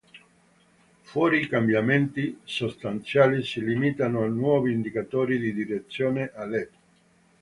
[1.03, 6.69] Fuori i cambiamenti sostanziali si limitano a nuovi indicatori di direzione a Led.